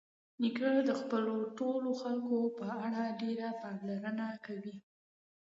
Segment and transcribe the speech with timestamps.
[0.41, 4.75] نیکه د خپلو ټولو خلکو په اړه ډېره پاملرنه کوي.